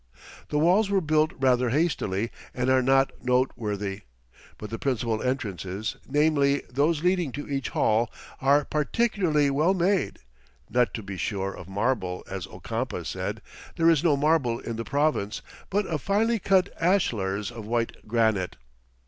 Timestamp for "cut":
16.39-16.73